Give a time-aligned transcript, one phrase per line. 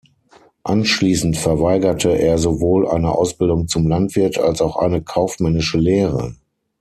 [0.63, 6.35] Anschließend verweigerte er sowohl eine Ausbildung zum Landwirt als auch eine kaufmännische Lehre.